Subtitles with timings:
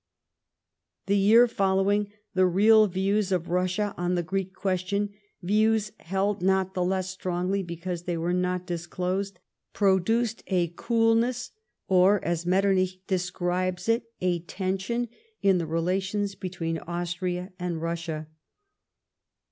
[1.05, 5.11] The year following, the real views of Russia on the Greek question—
[5.43, 9.37] views held not the less strougly because they were not disclosed—
[9.73, 11.51] produced a coolness,
[11.87, 15.07] or, as Metternich describes it, a tension,
[15.43, 18.25] in the relations between Austria and liussia.